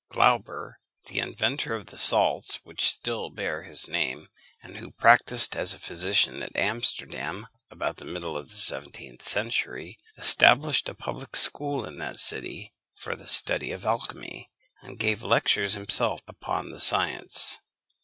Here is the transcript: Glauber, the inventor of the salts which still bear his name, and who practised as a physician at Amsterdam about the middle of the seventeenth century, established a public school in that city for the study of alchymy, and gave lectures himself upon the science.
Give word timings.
Glauber, 0.09 0.79
the 1.05 1.19
inventor 1.19 1.75
of 1.75 1.85
the 1.91 1.97
salts 1.99 2.55
which 2.63 2.89
still 2.89 3.29
bear 3.29 3.61
his 3.61 3.87
name, 3.87 4.29
and 4.63 4.77
who 4.77 4.89
practised 4.89 5.55
as 5.55 5.75
a 5.75 5.79
physician 5.79 6.41
at 6.41 6.55
Amsterdam 6.55 7.45
about 7.69 7.97
the 7.97 8.05
middle 8.05 8.35
of 8.35 8.47
the 8.49 8.55
seventeenth 8.55 9.21
century, 9.21 9.99
established 10.17 10.89
a 10.89 10.95
public 10.95 11.35
school 11.35 11.85
in 11.85 11.99
that 11.99 12.19
city 12.19 12.73
for 12.95 13.15
the 13.15 13.27
study 13.27 13.71
of 13.71 13.85
alchymy, 13.85 14.49
and 14.81 14.97
gave 14.97 15.21
lectures 15.21 15.73
himself 15.75 16.21
upon 16.27 16.71
the 16.71 16.79
science. 16.79 17.59